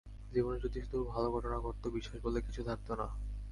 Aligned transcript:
জীবনে 0.31 0.57
যদি 0.59 0.79
শুধু 0.81 0.99
ভালো 1.03 1.27
ঘটনা 1.31 1.57
ঘটত, 1.59 1.83
বিশ্বাস 1.87 2.19
বলে 2.23 2.39
কিছু 2.41 2.61
থাকত 2.63 2.87
না। 2.91 3.07